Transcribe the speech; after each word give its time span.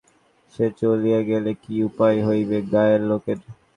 সে 0.53 0.65
চলিয়া 0.79 1.19
গেলে 1.29 1.51
কী 1.63 1.75
উপায় 1.89 2.17
হইবে 2.27 2.57
গায়ের 2.71 3.01
লোকের? 3.09 3.37